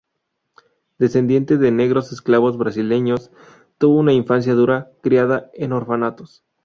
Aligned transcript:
Descendiente 0.97 1.59
de 1.59 1.69
negros 1.69 2.11
esclavos 2.11 2.57
brasileños, 2.57 3.29
tuvo 3.77 3.99
una 3.99 4.13
infancia 4.13 4.55
dura, 4.55 4.89
criada 5.03 5.51
en 5.53 5.73
orfanatos. 5.73 6.43